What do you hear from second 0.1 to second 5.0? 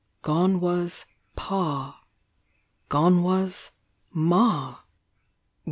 Gone was "Pa"; gone was "Ma!"